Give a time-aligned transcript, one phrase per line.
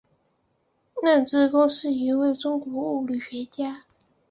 [1.03, 3.83] 任之恭是一位中国物理学家。